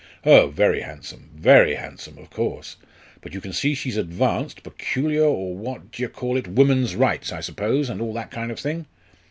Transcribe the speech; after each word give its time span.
Oh, 0.25 0.47
very 0.47 0.81
handsome 0.81 1.29
very 1.35 1.75
handsome 1.75 2.17
of 2.17 2.31
course. 2.31 2.75
But 3.21 3.35
you 3.35 3.39
can 3.39 3.53
see 3.53 3.75
she's 3.75 3.97
advanced 3.97 4.63
peculiar 4.63 5.25
or 5.25 5.55
what 5.55 5.91
d'ye 5.91 6.07
call 6.07 6.37
it? 6.37 6.47
woman's 6.47 6.95
rights, 6.95 7.31
I 7.31 7.41
suppose, 7.41 7.87
and 7.87 8.01
all 8.01 8.13
that 8.15 8.31
kind 8.31 8.49
of 8.51 8.59
thing? 8.59 8.87